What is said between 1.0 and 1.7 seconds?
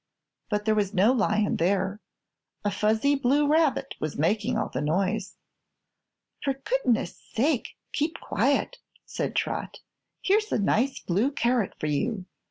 lion